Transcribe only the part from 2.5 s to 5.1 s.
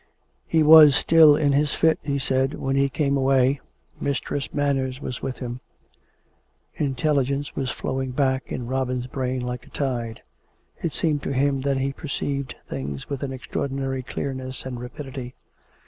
when we came away. Mistress Manners